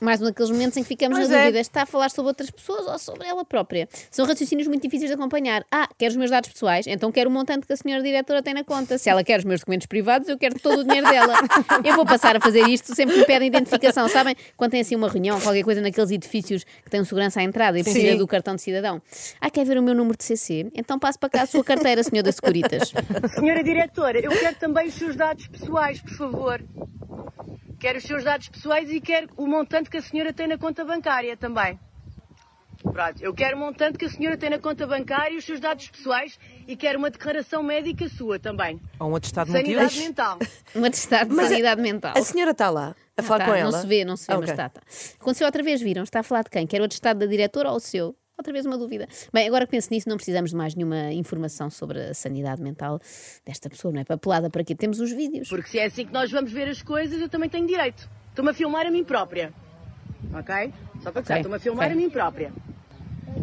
Mais 0.00 0.22
um 0.22 0.24
daqueles 0.24 0.50
momentos 0.50 0.76
em 0.78 0.82
que 0.82 0.88
ficamos 0.88 1.18
Pois 1.18 1.28
na 1.28 1.36
é. 1.36 1.40
dúvida: 1.42 1.60
está 1.60 1.82
a 1.82 1.86
falar 1.86 2.10
sobre 2.10 2.28
outras 2.30 2.50
pessoas 2.50 2.86
ou 2.86 2.98
sobre 2.98 3.26
ela 3.26 3.44
própria? 3.44 3.86
São 4.10 4.24
raciocínios 4.24 4.66
muito 4.66 4.82
difíceis 4.82 5.10
de 5.10 5.14
acompanhar. 5.14 5.66
Ah, 5.70 5.86
quer 5.98 6.08
os 6.08 6.16
meus 6.16 6.30
dados 6.30 6.50
pessoais? 6.50 6.86
Então 6.86 7.12
quero 7.12 7.28
o 7.28 7.32
montante 7.32 7.66
que 7.66 7.72
a 7.72 7.76
senhora 7.76 8.02
diretora 8.02 8.42
tem 8.42 8.54
na 8.54 8.64
conta. 8.64 8.96
Se 8.96 9.10
ela 9.10 9.22
quer 9.22 9.38
os 9.38 9.44
meus 9.44 9.60
documentos 9.60 9.86
privados, 9.86 10.28
eu 10.28 10.38
quero 10.38 10.58
todo 10.58 10.80
o 10.80 10.84
dinheiro 10.84 11.08
dela. 11.08 11.34
Eu 11.84 11.94
vou 11.94 12.06
passar 12.06 12.36
a 12.36 12.40
fazer 12.40 12.66
isto 12.68 12.94
sempre 12.94 13.14
que 13.14 13.20
me 13.20 13.26
pedem 13.26 13.48
identificação. 13.48 14.08
Sabem? 14.08 14.34
Quando 14.56 14.70
tem 14.70 14.80
assim 14.80 14.94
uma 14.94 15.08
reunião, 15.08 15.38
qualquer 15.40 15.62
coisa 15.62 15.80
naqueles 15.80 16.10
edifícios 16.10 16.64
que 16.64 16.90
têm 16.90 17.00
um 17.00 17.04
segurança 17.04 17.40
à 17.40 17.42
entrada 17.42 17.78
e 17.78 17.82
precisa 17.82 18.12
Sim. 18.12 18.18
do 18.18 18.26
cartão 18.26 18.54
de 18.54 18.62
cidadão. 18.62 19.02
Ah, 19.40 19.50
quer 19.50 19.64
ver 19.66 19.76
o 19.76 19.82
meu 19.82 19.94
número 19.94 20.16
de 20.16 20.24
CC? 20.24 20.70
Então 20.74 20.98
passo 20.98 21.18
para 21.18 21.28
cá 21.28 21.42
a 21.42 21.46
sua 21.46 21.62
carteira, 21.62 22.02
senhor 22.02 22.22
da 22.22 22.32
Securitas. 22.32 22.92
Senhora 23.34 23.62
diretora, 23.62 24.18
eu 24.20 24.30
quero 24.30 24.56
também 24.56 24.88
os 24.88 24.94
seus 24.94 25.16
dados 25.16 25.46
pessoais, 25.48 26.00
por 26.00 26.12
favor. 26.16 26.62
Quero 27.82 27.98
os 27.98 28.04
seus 28.04 28.22
dados 28.22 28.48
pessoais 28.48 28.88
e 28.90 29.00
quero 29.00 29.28
o 29.36 29.46
montante 29.46 29.90
que 29.90 29.96
a 29.96 30.02
senhora 30.02 30.32
tem 30.32 30.46
na 30.46 30.56
conta 30.56 30.84
bancária 30.84 31.36
também. 31.36 31.78
Pronto, 32.80 33.20
eu 33.22 33.34
quero 33.34 33.56
o 33.56 33.60
montante 33.60 33.98
que 33.98 34.04
a 34.04 34.08
senhora 34.08 34.36
tem 34.36 34.50
na 34.50 34.58
conta 34.58 34.86
bancária 34.86 35.34
e 35.34 35.38
os 35.38 35.44
seus 35.44 35.58
dados 35.60 35.88
pessoais 35.88 36.38
e 36.66 36.76
quero 36.76 36.98
uma 36.98 37.10
declaração 37.10 37.62
médica 37.62 38.08
sua 38.08 38.38
também. 38.38 38.80
Ou 39.00 39.10
um 39.10 39.16
atestado 39.16 39.50
Sanidade 39.50 39.76
multiusos. 39.80 40.06
mental. 40.06 40.38
Um 40.76 40.84
atestado 40.84 41.30
de 41.30 41.34
Mas 41.36 41.46
a- 41.46 41.48
sanidade 41.50 41.80
mental. 41.82 42.12
A 42.16 42.22
senhora 42.22 42.52
está 42.52 42.70
lá 42.70 42.94
a 43.16 43.20
Ah, 43.20 43.22
falar 43.22 43.38
tá, 43.40 43.44
com 43.46 43.54
ela? 43.54 43.70
Não 43.72 43.80
se 43.80 43.86
vê, 43.86 44.04
não 44.04 44.16
se 44.16 44.26
vê, 44.28 44.32
Ah, 44.32 44.36
mas 44.38 44.50
ok. 44.50 44.52
está. 44.52 44.68
Tá. 44.68 44.80
Aconteceu 45.20 45.46
outra 45.46 45.62
vez, 45.62 45.80
viram? 45.82 46.02
Está 46.04 46.20
a 46.20 46.22
falar 46.22 46.42
de 46.44 46.50
quem? 46.50 46.66
Quer 46.66 46.80
o 46.80 46.84
atestado 46.84 47.18
da 47.20 47.26
diretora 47.26 47.68
ou 47.70 47.76
o 47.76 47.80
seu? 47.80 48.16
Outra 48.42 48.52
vez 48.52 48.66
uma 48.66 48.76
dúvida. 48.76 49.08
Bem, 49.32 49.46
agora 49.46 49.64
que 49.66 49.70
penso 49.70 49.88
nisso, 49.92 50.08
não 50.08 50.16
precisamos 50.16 50.50
de 50.50 50.56
mais 50.56 50.74
nenhuma 50.74 51.12
informação 51.12 51.70
sobre 51.70 52.00
a 52.00 52.12
sanidade 52.12 52.60
mental 52.60 53.00
desta 53.46 53.70
pessoa, 53.70 53.94
não 53.94 54.00
é? 54.00 54.04
Papelada 54.04 54.50
para 54.50 54.64
quê? 54.64 54.74
Temos 54.74 54.98
os 54.98 55.12
vídeos. 55.12 55.48
Porque 55.48 55.68
se 55.68 55.78
é 55.78 55.84
assim 55.84 56.04
que 56.04 56.12
nós 56.12 56.28
vamos 56.28 56.50
ver 56.50 56.68
as 56.68 56.82
coisas, 56.82 57.20
eu 57.20 57.28
também 57.28 57.48
tenho 57.48 57.68
direito. 57.68 58.10
Estou-me 58.30 58.50
a 58.50 58.54
filmar 58.54 58.84
a 58.84 58.90
mim 58.90 59.04
própria. 59.04 59.54
Ok? 60.34 60.74
Só 61.02 61.12
para 61.12 61.22
que 61.22 61.32
Ok, 61.32 61.36
estou-me 61.36 61.56
a 61.56 61.60
filmar 61.60 61.92
a 61.92 61.94
mim 61.94 62.10
própria. 62.10 62.52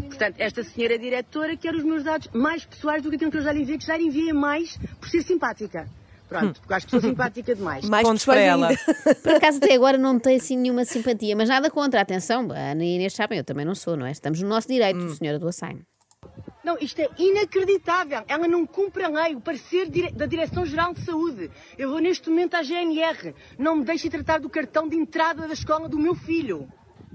Portanto, 0.08 0.36
esta 0.38 0.64
senhora 0.66 1.00
diretora 1.00 1.56
quer 1.56 1.74
os 1.74 1.84
meus 1.84 2.04
dados 2.04 2.28
mais 2.34 2.66
pessoais 2.66 3.02
do 3.02 3.10
que 3.10 3.16
aquilo 3.16 3.32
que 3.32 3.38
eu 3.38 3.42
já 3.42 3.54
lhe 3.54 3.62
enviei, 3.62 3.78
que 3.78 3.86
já 3.86 3.96
lhe 3.96 4.04
enviei 4.04 4.34
mais 4.34 4.78
por 5.00 5.08
ser 5.08 5.24
simpática. 5.24 5.88
Pronto, 6.30 6.60
porque 6.62 6.74
acho 6.76 6.86
que 6.86 6.92
sou 6.92 7.02
simpática 7.02 7.56
demais. 7.56 7.84
Mais 7.90 8.08
Pontos 8.08 8.24
para 8.24 8.40
ela. 8.40 8.70
Por 9.24 9.34
acaso 9.34 9.58
até 9.58 9.74
agora 9.74 9.98
não 9.98 10.20
tem 10.20 10.38
assim 10.38 10.56
nenhuma 10.56 10.86
simpatia, 10.86 11.36
mas 11.36 11.50
nada 11.50 11.70
contra. 11.72 12.00
Atenção, 12.02 12.48
a 12.52 12.72
Ana 12.72 12.86
e 12.86 12.96
Inês 12.96 13.14
sabem, 13.14 13.40
eu 13.40 13.44
também 13.44 13.66
não 13.66 13.74
sou, 13.76 13.98
não 13.98 14.06
é? 14.06 14.12
Estamos 14.12 14.40
no 14.42 14.48
nosso 14.48 14.68
direito, 14.68 15.00
Hum. 15.00 15.16
senhora 15.16 15.40
do 15.40 15.48
Assaime. 15.48 15.82
Não, 16.64 16.78
isto 16.80 17.00
é 17.00 17.10
inacreditável. 17.18 18.22
Ela 18.28 18.48
não 18.48 18.66
cumpre 18.66 19.04
a 19.04 19.08
lei, 19.08 19.34
o 19.36 19.42
parecer 19.42 19.90
dire- 19.90 20.12
da 20.12 20.26
Direção-Geral 20.26 20.94
de 20.94 21.02
Saúde. 21.02 21.50
Eu 21.78 21.90
vou 21.90 22.00
neste 22.00 22.30
momento 22.30 22.56
à 22.56 22.62
GNR. 22.62 23.34
Não 23.58 23.78
me 23.78 23.84
deixem 23.86 24.12
tratar 24.12 24.40
do 24.40 24.50
cartão 24.50 24.88
de 24.88 24.96
entrada 24.96 25.48
da 25.48 25.54
escola 25.54 25.90
do 25.90 25.98
meu 25.98 26.14
filho. 26.14 26.68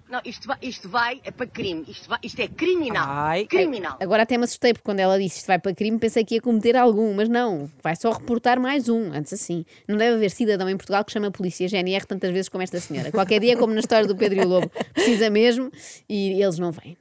Não, 0.08 0.20
isto 0.24 0.46
vai, 0.46 0.58
isto 0.62 0.88
vai 0.88 1.20
é 1.24 1.30
para 1.30 1.46
crime. 1.46 1.84
Isto, 1.88 2.08
vai- 2.08 2.18
isto 2.22 2.38
é 2.40 2.46
criminal. 2.46 3.04
Ai. 3.08 3.46
criminal. 3.46 3.96
Agora 4.00 4.22
até 4.22 4.36
me 4.36 4.44
assustei, 4.44 4.72
porque 4.72 4.84
quando 4.84 5.00
ela 5.00 5.18
disse 5.18 5.38
isto 5.38 5.46
vai 5.46 5.58
para 5.58 5.74
crime, 5.74 5.98
pensei 5.98 6.24
que 6.24 6.34
ia 6.34 6.40
cometer 6.40 6.76
algum, 6.76 7.14
mas 7.14 7.28
não, 7.28 7.70
vai 7.82 7.96
só 7.96 8.10
reportar 8.12 8.60
mais 8.60 8.88
um, 8.88 9.12
antes 9.12 9.32
assim. 9.32 9.64
Não 9.88 9.96
deve 9.96 10.16
haver 10.16 10.30
cidadão 10.30 10.68
em 10.68 10.76
Portugal 10.76 11.04
que 11.04 11.12
chama 11.12 11.28
a 11.28 11.30
polícia 11.30 11.66
GNR 11.68 12.06
tantas 12.06 12.30
vezes 12.32 12.48
como 12.48 12.62
esta 12.62 12.78
senhora. 12.80 13.10
Qualquer 13.10 13.40
dia, 13.40 13.56
como 13.56 13.72
na 13.72 13.80
história 13.80 14.06
do 14.06 14.14
Pedro 14.14 14.40
e 14.40 14.44
o 14.44 14.48
Lobo, 14.48 14.70
precisa 14.92 15.30
mesmo 15.30 15.70
e 16.08 16.42
eles 16.42 16.58
não 16.58 16.70
vêm. 16.70 16.96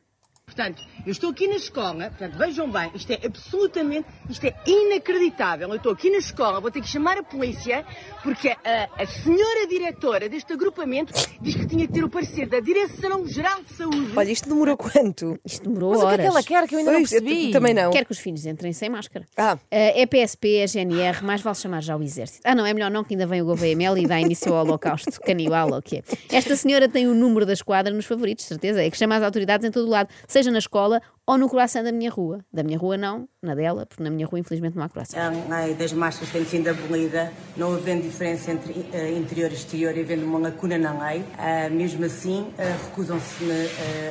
Portanto, 0.46 0.84
eu 1.06 1.12
estou 1.12 1.30
aqui 1.30 1.48
na 1.48 1.56
escola, 1.56 2.10
portanto, 2.10 2.38
vejam 2.38 2.70
bem, 2.70 2.92
isto 2.94 3.12
é 3.12 3.20
absolutamente, 3.26 4.06
isto 4.30 4.46
é 4.46 4.54
inacreditável. 4.68 5.70
Eu 5.70 5.76
estou 5.78 5.94
aqui 5.94 6.10
na 6.12 6.18
escola, 6.18 6.60
vou 6.60 6.70
ter 6.70 6.82
que 6.82 6.88
chamar 6.88 7.18
a 7.18 7.24
polícia, 7.24 7.86
porque 8.22 8.50
a, 8.50 8.90
a 9.02 9.08
senhora 9.08 9.66
diretora 9.68 10.28
deste 10.28 10.52
agrupamento 10.54 11.14
diz 11.42 11.56
que 11.56 11.66
tinha 11.66 11.88
que 11.88 11.94
ter 11.94 12.04
o 12.04 12.10
parecer 12.10 12.48
da 12.48 12.60
Direção-Geral 12.60 13.64
de 13.64 13.74
Saúde. 13.74 14.12
Olha, 14.16 14.32
isto 14.32 14.50
demorou 14.50 14.76
quanto? 14.78 15.40
Isto 15.46 15.70
demorou 15.70 15.92
Mas 15.92 16.00
o 16.00 16.02
que 16.02 16.06
é 16.06 16.12
horas. 16.12 16.26
que 16.26 16.32
ela 16.32 16.44
quer 16.44 16.68
que 16.68 16.76
eu 16.76 16.80
ainda 16.80 16.92
não 16.92 17.00
Pois, 17.00 17.12
eu 17.14 17.22
percebi? 17.24 17.52
Também 17.52 17.74
não. 17.74 17.92
Quer 17.92 18.06
que 18.06 18.12
os 18.12 18.20
filhos 18.20 18.46
entrem 18.46 18.74
sem 18.74 18.90
máscara. 18.90 19.26
Ah. 19.38 19.58
Eh, 19.72 20.02
é 20.02 20.06
PSP, 20.06 20.58
é 20.58 20.68
GNR, 20.68 21.24
mais 21.24 21.42
vale 21.42 21.56
chamar 21.56 21.82
já 21.82 21.96
o 21.96 22.04
Exército. 22.04 22.42
Ah, 22.44 22.54
não, 22.54 22.66
é 22.66 22.74
melhor 22.74 22.92
não, 22.92 23.04
que 23.04 23.14
ainda 23.14 23.26
vem 23.26 23.42
o 23.42 23.46
Gouveia 23.46 23.76
Mel 23.78 23.98
e 23.98 24.06
dá 24.06 24.20
início 24.20 24.54
ao 24.54 24.66
holocausto 24.66 25.10
canibal, 25.22 25.72
ou 25.72 25.78
o 25.78 25.82
quê? 25.82 26.04
Esta 26.30 26.56
senhora 26.58 26.90
tem 26.90 27.08
o 27.08 27.14
número 27.16 27.46
da 27.46 27.54
esquadra 27.54 27.94
nos 27.94 28.06
favoritos, 28.06 28.46
certeza. 28.46 28.84
É 28.84 28.92
que 28.92 28.98
chama 28.98 29.16
as 29.16 29.24
autoridades 29.24 29.66
em 29.66 29.72
todo 29.72 29.88
o 29.88 29.90
lado, 29.90 30.10
seja 30.34 30.52
na 30.52 30.58
escola 30.60 31.02
ou 31.26 31.38
no 31.38 31.48
coração 31.48 31.84
da 31.84 31.92
minha 31.92 32.10
rua. 32.12 32.40
Da 32.52 32.64
minha 32.64 32.78
rua 32.78 32.98
não, 32.98 33.28
na 33.42 33.56
dela, 33.56 33.86
porque 33.86 34.04
na 34.04 34.10
minha 34.10 34.28
rua 34.28 34.40
infelizmente 34.40 34.76
não 34.76 34.84
há 34.84 34.90
coração. 34.90 35.20
A 35.50 35.60
lei 35.64 35.74
das 35.76 35.94
máscaras 35.94 36.32
tem 36.32 36.44
sido 36.46 36.70
abolida, 36.70 37.32
não 37.56 37.74
havendo 37.74 38.02
diferença 38.04 38.52
entre 38.52 38.86
eh, 38.92 39.12
interior 39.12 39.52
e 39.52 39.54
exterior 39.54 39.96
e 39.96 40.02
havendo 40.02 40.26
uma 40.26 40.40
lacuna 40.40 40.78
na 40.78 40.92
lei. 41.08 41.24
Ah, 41.38 41.70
mesmo 41.70 42.04
assim, 42.06 42.48
ah, 42.60 42.64
recusam-se 42.86 43.46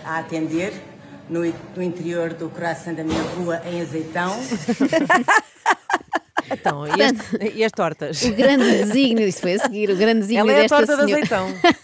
a 0.04 0.18
atender 0.18 0.72
no, 1.28 1.40
no 1.76 1.82
interior 1.82 2.32
do 2.34 2.48
coração 2.48 2.94
da 2.94 3.02
minha 3.04 3.22
rua, 3.36 3.60
em 3.66 3.80
Azeitão. 3.82 4.32
Então, 6.50 6.84
e, 6.86 7.00
este- 7.00 7.58
e 7.58 7.64
as 7.64 7.72
tortas? 7.72 8.20
O 8.22 8.32
grande 8.34 8.64
desígnio, 8.64 9.26
isto 9.26 9.40
foi 9.40 9.54
a 9.54 9.58
seguir, 9.58 9.88
o 9.90 9.96
grande 9.96 10.20
desígnio 10.20 10.50
Ela 10.50 10.60
é 10.60 10.64
a 10.66 10.68
torta 10.68 10.96
de 10.96 11.02
senhora. 11.02 11.12
azeitão. 11.14 11.48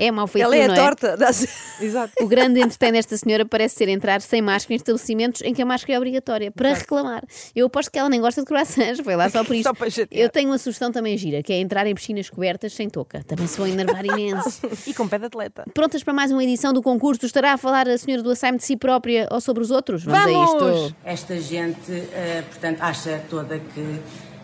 É 0.00 0.10
mau 0.10 0.26
feitio, 0.26 0.46
Ela 0.46 0.56
é 0.56 0.66
não 0.66 0.74
a 0.74 0.76
torta. 0.76 1.16
Dá-se- 1.16 1.48
Exato. 1.80 2.12
O 2.20 2.26
grande 2.26 2.60
entretém 2.60 2.92
desta 2.92 3.16
senhora 3.16 3.44
parece 3.44 3.76
ser 3.76 3.88
entrar 3.88 4.20
sem 4.20 4.40
máscara 4.42 4.74
em 4.74 4.76
estabelecimentos 4.76 5.42
em 5.42 5.52
que 5.54 5.60
a 5.62 5.66
máscara 5.66 5.94
é 5.94 5.98
obrigatória, 5.98 6.50
para 6.50 6.72
reclamar. 6.74 7.22
Eu 7.54 7.66
aposto 7.66 7.90
que 7.90 7.98
ela 7.98 8.08
nem 8.08 8.20
gosta 8.20 8.40
de 8.40 8.46
croissants, 8.46 9.00
foi 9.00 9.14
lá 9.16 9.28
só 9.28 9.44
por 9.44 9.54
isto. 9.54 9.64
Só 9.70 9.74
para 9.74 9.90
chatear. 9.90 10.20
Eu 10.22 10.28
tenho 10.30 10.48
uma 10.50 10.58
sugestão 10.58 10.90
também 10.90 11.16
gira, 11.18 11.42
que 11.42 11.52
é 11.52 11.60
entrar 11.60 11.86
em 11.86 11.94
piscinas 11.94 12.28
cobertas 12.30 12.72
sem 12.72 12.88
touca. 12.88 13.22
Também 13.24 13.46
se 13.46 13.58
vão 13.58 13.66
enervar 13.66 14.04
imenso. 14.04 14.60
E 14.86 14.94
com 14.94 15.06
pé 15.06 15.18
de 15.18 15.26
atleta. 15.26 15.64
Prontas 15.74 16.02
para 16.02 16.14
mais 16.14 16.32
uma 16.32 16.42
edição 16.42 16.72
do 16.72 16.82
concurso? 16.82 17.26
Estará 17.26 17.52
a 17.52 17.58
falar 17.58 17.86
a 17.88 17.98
senhora 17.98 18.22
do 18.22 18.30
Assaime 18.30 18.56
de 18.58 18.64
si 18.64 18.76
própria 18.76 19.28
ou 19.30 19.40
sobre 19.40 19.62
os 19.62 19.70
outros? 19.70 20.06
a 20.08 20.10
Vamos! 20.10 20.80
isto. 20.86 20.96
Esta 21.04 21.38
gente, 21.38 21.92
eh, 21.92 22.42
portanto, 22.48 22.80
acha 22.80 23.20
toda 23.28 23.58
que. 23.58 24.00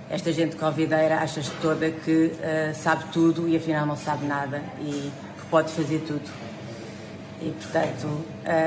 Esta 0.09 0.33
gente 0.33 0.55
covideira 0.55 1.17
acha 1.19 1.41
toda 1.61 1.91
que 1.91 2.31
eh, 2.41 2.73
sabe 2.75 3.05
tudo 3.13 3.49
e 3.49 3.57
afinal 3.57 3.85
não 3.87 3.97
sabe 3.97 4.25
nada 4.27 4.63
e 4.81 5.11
pode 5.51 5.73
fazer 5.73 6.01
tudo. 6.01 6.31
E 7.41 7.51
portanto, 7.51 8.25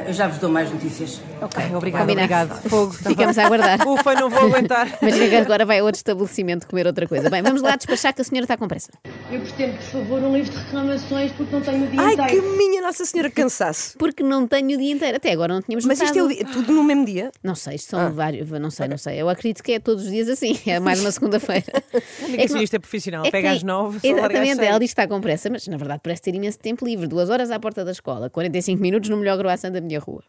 eu 0.07 0.13
já 0.13 0.27
vos 0.27 0.37
dou 0.39 0.49
mais 0.49 0.69
notícias. 0.71 1.21
Ok, 1.41 1.63
obrigado, 1.75 2.01
Combinado. 2.01 2.33
obrigado. 2.53 2.69
Fogo. 2.69 2.91
Ficamos 2.93 3.37
a 3.37 3.45
aguardar. 3.45 3.79
Ufa, 3.87 4.13
não 4.15 4.29
vou 4.29 4.43
aguentar. 4.47 4.87
Imagina 5.01 5.29
que 5.29 5.35
agora 5.35 5.65
vai 5.65 5.79
a 5.79 5.83
outro 5.83 5.97
estabelecimento 5.97 6.67
comer 6.67 6.85
outra 6.87 7.07
coisa. 7.07 7.29
Bem, 7.29 7.41
vamos 7.41 7.61
lá 7.61 7.75
despachar 7.75 8.13
que 8.13 8.21
a 8.21 8.23
senhora 8.23 8.43
está 8.43 8.57
com 8.57 8.67
pressa. 8.67 8.91
Eu 9.31 9.39
pretendo, 9.41 9.73
por 9.77 9.83
favor, 9.83 10.19
um 10.23 10.35
livro 10.35 10.51
de 10.51 10.57
reclamações 10.57 11.31
porque 11.31 11.55
não 11.55 11.61
tenho 11.61 11.83
o 11.85 11.87
dia 11.87 12.01
Ai, 12.01 12.15
que 12.15 12.21
inteiro. 12.35 12.57
minha 12.57 12.81
Nossa 12.81 13.05
Senhora 13.05 13.29
cansaço. 13.29 13.97
Porque 13.97 14.21
não 14.23 14.47
tenho 14.47 14.75
o 14.75 14.77
dia 14.77 14.91
inteiro. 14.91 15.17
Até 15.17 15.31
agora 15.31 15.53
não 15.53 15.61
tínhamos 15.61 15.85
Mas 15.85 16.01
isto 16.01 16.17
é 16.17 16.23
o 16.23 16.27
notado. 16.27 16.43
dia- 16.45 16.53
tudo 16.53 16.73
no 16.73 16.83
mesmo 16.83 17.05
dia? 17.05 17.31
Não 17.43 17.55
sei, 17.55 17.75
isto 17.75 17.89
são 17.91 18.11
vários. 18.11 18.49
Não 18.49 18.69
sei, 18.71 18.87
não 18.87 18.97
sei. 18.97 19.21
Eu 19.21 19.29
acredito 19.29 19.63
que 19.63 19.73
é 19.73 19.79
todos 19.79 20.03
os 20.05 20.11
dias 20.11 20.27
assim. 20.27 20.59
É 20.65 20.79
mais 20.79 20.99
uma 20.99 21.11
segunda-feira. 21.11 21.65
A 22.23 22.27
negacionista 22.27 22.75
é 22.75 22.79
profissional. 22.79 23.25
É 23.25 23.31
Pega 23.31 23.49
que- 23.49 23.55
às 23.57 23.63
nove, 23.63 23.99
Exatamente, 24.03 24.61
ela 24.63 24.79
diz 24.79 24.89
que 24.93 24.99
está 25.01 25.07
com 25.07 25.21
pressa, 25.21 25.49
mas 25.49 25.67
na 25.67 25.77
verdade 25.77 26.01
parece 26.03 26.21
ter 26.21 26.35
imenso 26.35 26.59
tempo 26.59 26.85
livre. 26.85 27.07
Duas 27.07 27.29
horas 27.29 27.49
à 27.51 27.59
porta 27.59 27.85
da 27.85 27.91
escola, 27.91 28.29
45 28.29 28.81
minutos 28.81 29.09
no 29.09 29.17
melhor 29.17 29.37
croissant 29.37 29.68
da 29.69 29.81
minha 29.81 29.99
rua. 29.99 30.23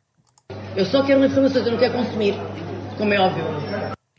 Eu 0.76 0.84
só 0.84 1.02
quero 1.02 1.24
informações, 1.24 1.66
eu 1.66 1.72
não 1.72 1.78
quero 1.78 1.94
consumir, 1.94 2.34
como 2.96 3.12
é 3.12 3.20
óbvio. 3.20 3.44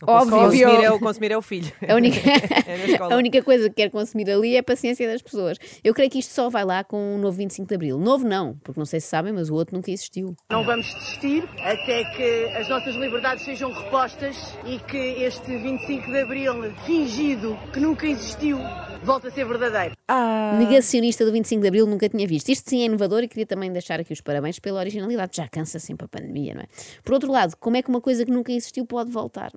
Óbvio. 0.07 0.37
Consumir 0.37 0.83
é 0.83 0.91
o, 0.91 0.99
consumir 0.99 1.31
é 1.31 1.37
o 1.37 1.41
filho. 1.41 1.71
A 1.87 1.95
única, 1.95 2.17
É 2.67 2.77
na 2.77 2.85
escola. 2.85 3.13
a 3.15 3.17
única 3.17 3.41
coisa 3.43 3.69
que 3.69 3.75
quer 3.75 3.89
consumir 3.89 4.29
ali 4.29 4.55
é 4.55 4.59
a 4.59 4.63
paciência 4.63 5.07
das 5.07 5.21
pessoas. 5.21 5.57
Eu 5.83 5.93
creio 5.93 6.09
que 6.09 6.19
isto 6.19 6.33
só 6.33 6.49
vai 6.49 6.65
lá 6.65 6.83
com 6.83 7.15
o 7.15 7.17
novo 7.17 7.37
25 7.37 7.67
de 7.67 7.75
Abril. 7.75 7.97
Novo 7.97 8.27
não, 8.27 8.55
porque 8.63 8.79
não 8.79 8.85
sei 8.85 8.99
se 8.99 9.07
sabem, 9.07 9.33
mas 9.33 9.49
o 9.49 9.55
outro 9.55 9.75
nunca 9.75 9.91
existiu. 9.91 10.35
Não 10.49 10.63
vamos 10.63 10.85
desistir 10.93 11.43
até 11.63 12.03
que 12.15 12.57
as 12.57 12.67
nossas 12.67 12.95
liberdades 12.95 13.43
sejam 13.43 13.71
repostas 13.71 14.55
e 14.65 14.79
que 14.79 14.97
este 14.97 15.57
25 15.57 16.11
de 16.11 16.19
Abril 16.19 16.71
fingido, 16.85 17.57
que 17.73 17.79
nunca 17.79 18.05
existiu, 18.07 18.59
volte 19.03 19.27
a 19.27 19.31
ser 19.31 19.45
verdadeiro. 19.45 19.95
Ah, 20.07 20.55
Negacionista 20.59 21.25
do 21.25 21.31
25 21.31 21.61
de 21.61 21.67
Abril 21.67 21.85
nunca 21.87 22.07
tinha 22.09 22.27
visto. 22.27 22.49
Isto 22.49 22.69
sim 22.69 22.81
é 22.81 22.85
inovador 22.85 23.23
e 23.23 23.27
queria 23.27 23.45
também 23.45 23.71
deixar 23.71 23.99
aqui 23.99 24.13
os 24.13 24.21
parabéns 24.21 24.59
pela 24.59 24.79
originalidade. 24.79 25.37
Já 25.37 25.47
cansa 25.47 25.79
sempre 25.79 26.05
a 26.05 26.07
pandemia, 26.07 26.53
não 26.53 26.61
é? 26.61 26.65
Por 27.03 27.13
outro 27.13 27.31
lado, 27.31 27.55
como 27.57 27.77
é 27.77 27.81
que 27.81 27.89
uma 27.89 28.01
coisa 28.01 28.25
que 28.25 28.31
nunca 28.31 28.51
existiu 28.51 28.85
pode 28.85 29.11
voltar? 29.11 29.51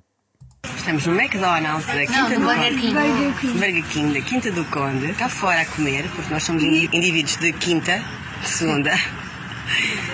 Estamos 0.77 1.05
no 1.05 1.13
McDonald's 1.19 1.85
da 1.87 2.05
Quinta 2.05 2.39
do 2.39 2.45
Conde. 2.45 3.53
Burger 3.53 3.83
King 3.89 4.13
da 4.13 4.21
Quinta 4.25 4.51
do 4.51 4.65
Conde. 4.65 5.13
Cá 5.13 5.29
fora 5.29 5.61
a 5.61 5.65
comer, 5.65 6.09
porque 6.15 6.33
nós 6.33 6.43
somos 6.43 6.63
indi- 6.63 6.89
indivíduos 6.93 7.37
de 7.37 7.53
quinta, 7.53 8.03
de 8.41 8.47
segunda. 8.49 8.91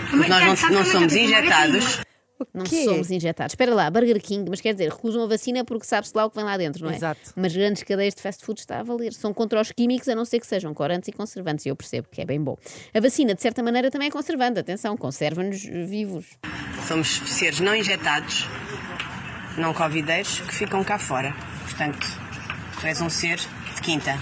Porque 0.09 0.29
nós 0.29 0.61
não, 0.61 0.69
não 0.71 0.85
somos 0.85 1.13
injetados. 1.15 1.99
Não 2.53 2.63
quê? 2.63 2.83
somos 2.85 3.11
injetados. 3.11 3.53
Espera 3.53 3.73
lá, 3.75 3.89
Burger 3.89 4.19
King, 4.21 4.49
mas 4.49 4.59
quer 4.59 4.73
dizer, 4.73 4.89
recusam 4.89 5.23
a 5.23 5.27
vacina 5.27 5.63
porque 5.63 5.85
sabe-se 5.85 6.11
lá 6.15 6.25
o 6.25 6.29
que 6.29 6.35
vem 6.37 6.43
lá 6.45 6.57
dentro, 6.57 6.83
não 6.83 6.91
é? 6.91 6.95
Exato. 6.95 7.31
Mas 7.35 7.53
grandes 7.55 7.83
cadeias 7.83 8.15
de 8.15 8.21
fast 8.21 8.43
food 8.43 8.59
está 8.59 8.79
a 8.79 8.83
valer. 8.83 9.13
São 9.13 9.33
contra 9.33 9.61
os 9.61 9.71
químicos, 9.71 10.07
a 10.09 10.15
não 10.15 10.25
ser 10.25 10.39
que 10.39 10.47
sejam 10.47 10.73
corantes 10.73 11.07
e 11.09 11.11
conservantes. 11.11 11.65
E 11.65 11.69
eu 11.69 11.75
percebo 11.75 12.07
que 12.11 12.19
é 12.21 12.25
bem 12.25 12.41
bom. 12.41 12.57
A 12.93 12.99
vacina, 12.99 13.33
de 13.35 13.41
certa 13.41 13.61
maneira, 13.61 13.91
também 13.91 14.07
é 14.07 14.11
conservante. 14.11 14.59
Atenção, 14.59 14.97
conserva-nos 14.97 15.61
vivos. 15.63 16.25
Somos 16.87 17.21
seres 17.27 17.59
não 17.59 17.75
injetados, 17.75 18.47
não 19.57 19.73
covideiros, 19.73 20.39
que 20.41 20.55
ficam 20.55 20.83
cá 20.83 20.97
fora. 20.97 21.33
Portanto, 21.63 22.07
tu 22.79 22.87
és 22.87 23.01
um 23.01 23.09
ser 23.09 23.37
de 23.37 23.81
quinta. 23.81 24.17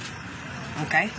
Ok? 0.82 1.12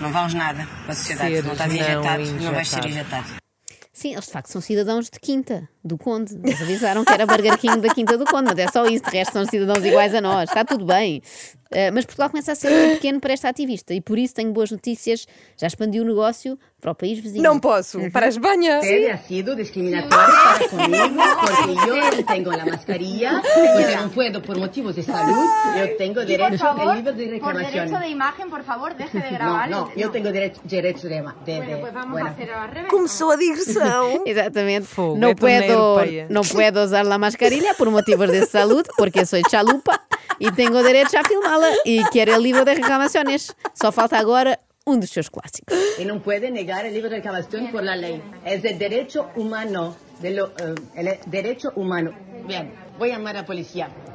Não 0.00 0.10
vales 0.10 0.34
nada 0.34 0.66
para 0.84 0.92
a 0.92 0.96
sociedade. 0.96 1.30
Seres 1.30 1.44
não 1.44 1.52
estás 1.52 1.72
não 1.72 1.80
injetado, 1.80 2.24
não 2.42 2.52
vais 2.52 2.68
ser 2.68 2.84
injetado. 2.86 3.46
Sim, 3.92 4.12
eles 4.12 4.26
de 4.26 4.30
facto 4.30 4.48
são 4.48 4.60
cidadãos 4.60 5.08
de 5.08 5.18
Quinta, 5.18 5.66
do 5.82 5.96
Conde. 5.96 6.38
Eles 6.44 6.60
avisaram 6.60 7.02
que 7.02 7.10
era 7.10 7.24
Burger 7.24 7.56
King 7.56 7.80
da 7.80 7.88
Quinta 7.94 8.18
do 8.18 8.26
Conde, 8.26 8.50
mas 8.50 8.58
é 8.58 8.68
só 8.68 8.84
isso. 8.86 9.02
De 9.04 9.10
resto, 9.10 9.32
são 9.32 9.46
cidadãos 9.46 9.82
iguais 9.82 10.14
a 10.14 10.20
nós. 10.20 10.50
Está 10.50 10.66
tudo 10.66 10.84
bem. 10.84 11.22
Eh, 11.70 11.90
mas 11.90 12.04
Portugal 12.04 12.30
começa 12.30 12.52
a 12.52 12.54
ser 12.54 12.70
muito 12.70 12.94
pequeno 12.94 13.20
para 13.20 13.32
esta 13.32 13.48
ativista 13.48 13.92
e 13.92 14.00
por 14.00 14.18
isso 14.18 14.34
tenho 14.34 14.52
boas 14.52 14.70
notícias. 14.70 15.26
Já 15.56 15.66
expandiu 15.66 16.02
o 16.02 16.06
negócio 16.06 16.58
para 16.80 16.92
o 16.92 16.94
país 16.94 17.18
vizinho. 17.18 17.42
Não 17.42 17.58
posso. 17.58 17.98
Para 18.12 18.26
a 18.26 18.28
Espanha. 18.28 18.78
Usted 18.78 19.10
ha 19.10 19.18
sido 19.18 19.56
discriminatorio 19.56 20.10
para 20.10 20.68
conmigo 20.68 21.22
porque 21.40 21.74
yo 21.86 21.96
no 21.96 22.24
tengo 22.24 22.50
la 22.52 22.66
mascarilla, 22.66 23.42
porque 23.42 23.96
no 23.96 24.10
puedo 24.10 24.42
por 24.42 24.56
motivos 24.58 24.94
de 24.94 25.02
por 25.02 26.26
derecho 26.26 26.58
favor, 26.58 26.88
al 26.88 26.96
libre 26.96 27.12
de 27.12 27.24
por 27.40 27.54
reclamación. 27.54 27.72
derecho 27.86 27.98
de 27.98 28.08
imagen, 28.08 28.50
por 28.50 28.62
favor, 28.62 28.94
deje 28.96 29.18
de 29.18 29.30
No, 29.30 29.36
grabar. 29.36 29.70
no, 29.70 29.94
yo 29.96 30.10
tengo 30.10 30.30
derecho, 30.30 30.60
derecho 30.64 31.08
de, 31.08 31.16
de, 31.16 31.56
Bueno, 31.56 31.78
pues 31.80 31.92
vamos 31.92 32.12
bueno. 32.12 32.26
a 32.28 32.30
hacer 32.30 32.50
al 32.50 32.70
revés. 32.70 32.90
Começou 32.90 33.30
a 33.30 33.36
digressão. 33.36 34.22
Exatamente. 34.26 34.86
Fogo, 34.86 35.16
no, 35.16 35.28
é 35.30 35.34
puedo, 35.34 35.98
no 36.28 36.42
puedo 36.42 36.84
usar 36.84 37.04
la 37.06 37.18
mascarilla 37.18 37.74
por 37.74 37.90
motivos 37.90 38.30
de 38.30 38.46
salud, 38.46 38.86
porque 38.96 39.26
soy 39.26 39.42
chalupa 39.50 40.05
e 40.40 40.50
tenho 40.52 40.82
derecho 40.82 41.18
a 41.18 41.24
filmá-la 41.24 41.70
e 41.84 42.02
quero 42.12 42.34
el 42.34 42.42
livro 42.42 42.64
de 42.64 42.74
reclamaciones. 42.74 43.54
Só 43.74 43.90
falta 43.92 44.18
agora 44.18 44.58
um 44.86 44.98
dos 44.98 45.10
seus 45.10 45.28
clássicos. 45.28 45.76
Y 45.98 46.04
no 46.04 46.22
puede 46.22 46.50
negar 46.50 46.86
el 46.86 46.94
libre 46.94 47.10
de 47.10 47.16
reclamación 47.16 47.72
por 47.72 47.82
la 47.82 47.96
ley. 47.96 48.22
Es 48.44 48.64
el 48.64 48.78
derecho 48.78 49.30
humano, 49.34 49.96
de 50.20 50.30
lo, 50.30 50.52
el 50.94 51.18
derecho 51.26 51.72
humano. 51.74 52.12
Bien, 52.46 52.72
voy 52.98 53.10
a 53.10 53.18
llamar 53.18 53.36
a 53.36 53.40
la 53.42 53.46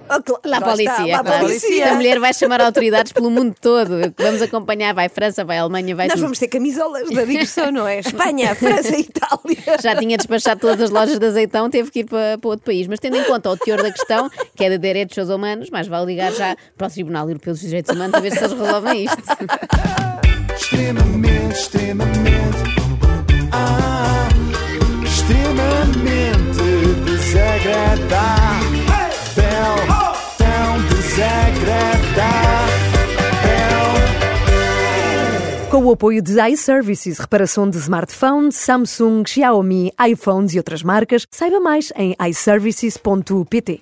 La 0.09 0.59
lá 0.59 0.61
polícia, 0.61 0.91
está, 0.91 1.05
lá 1.05 1.23
claro. 1.23 1.45
polícia. 1.45 1.91
A 1.91 1.95
mulher 1.95 2.19
vai 2.19 2.33
chamar 2.33 2.61
autoridades 2.61 3.11
pelo 3.11 3.29
mundo 3.29 3.55
todo. 3.59 4.13
Vamos 4.17 4.41
acompanhar, 4.41 4.93
vai 4.93 5.07
França, 5.07 5.45
vai 5.45 5.57
Alemanha, 5.57 5.95
vai 5.95 6.07
Nós 6.07 6.15
tudo. 6.15 6.23
vamos 6.23 6.39
ter 6.39 6.47
camisolas 6.47 7.09
da 7.09 7.23
digressão, 7.23 7.71
não 7.71 7.87
é? 7.87 7.99
Espanha, 8.11 8.53
França 8.55 8.95
e 8.95 9.01
Itália. 9.01 9.81
Já 9.81 9.95
tinha 9.95 10.17
despachado 10.17 10.59
todas 10.59 10.81
as 10.81 10.89
lojas 10.89 11.17
de 11.17 11.25
azeitão, 11.25 11.69
teve 11.69 11.89
que 11.91 11.99
ir 11.99 12.05
para, 12.05 12.37
para 12.37 12.49
outro 12.49 12.65
país. 12.65 12.87
Mas 12.87 12.99
tendo 12.99 13.17
em 13.17 13.23
conta 13.23 13.49
o 13.49 13.57
teor 13.57 13.81
da 13.81 13.91
questão, 13.91 14.29
que 14.55 14.63
é 14.63 14.69
de 14.69 14.77
direitos 14.77 15.29
humanos, 15.29 15.69
mais 15.69 15.87
vale 15.87 16.07
ligar 16.07 16.31
já 16.33 16.55
para 16.77 16.87
o 16.87 16.91
Tribunal 16.91 17.27
Europeu 17.27 17.53
dos 17.53 17.61
Direitos 17.61 17.95
Humanos 17.95 18.13
a 18.13 18.19
ver 18.19 18.31
se 18.31 18.43
eles 18.43 18.51
resolvem 18.51 19.05
isto. 19.05 19.21
apoio 35.93 36.21
de 36.21 36.39
iServices, 36.49 37.19
reparação 37.19 37.69
de 37.69 37.77
smartphones, 37.77 38.55
Samsung, 38.55 39.23
Xiaomi, 39.25 39.91
iPhones 40.09 40.53
e 40.53 40.57
outras 40.57 40.83
marcas, 40.83 41.25
saiba 41.31 41.59
mais 41.59 41.91
em 41.95 42.15
iServices.pt. 42.29 43.79